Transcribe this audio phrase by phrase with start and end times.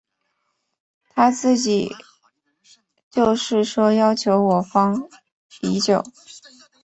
[1.09, 1.93] 他自己
[3.11, 5.07] 就是说要求我方
[5.61, 6.03] 已久。